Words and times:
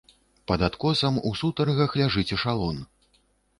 Пад 0.51 0.63
адкосам 0.67 1.19
у 1.29 1.35
сутаргах 1.43 1.89
ляжыць 2.03 2.29
эшалон! 2.39 2.83